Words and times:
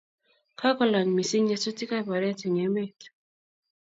kakolany 0.59 1.11
missing 1.17 1.45
nyasutikab 1.47 2.07
oret 2.15 2.41
eng 2.47 2.57
emet 2.65 2.99